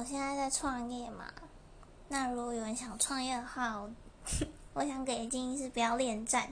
[0.00, 1.26] 我现在在创业嘛
[2.08, 3.86] 那如果有人想创业的话
[4.72, 6.50] 我想给的建议是不要恋战。